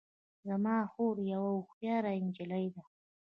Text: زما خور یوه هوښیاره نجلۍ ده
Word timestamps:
زما 0.47 0.77
خور 0.91 1.15
یوه 1.31 1.49
هوښیاره 1.57 2.11
نجلۍ 2.25 2.65
ده 2.73 2.83